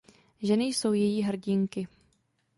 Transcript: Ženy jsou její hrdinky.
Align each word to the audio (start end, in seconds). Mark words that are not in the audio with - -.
Ženy 0.41 0.63
jsou 0.65 0.93
její 0.93 1.21
hrdinky. 1.21 1.87